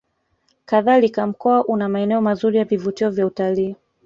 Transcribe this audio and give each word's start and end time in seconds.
Kadhalika 0.65 1.27
Mkoa 1.27 1.65
una 1.67 1.89
maeneo 1.89 2.21
mazuri 2.21 2.57
ya 2.57 2.65
vivutio 2.65 3.09
vya 3.09 3.25
utalii 3.25 3.75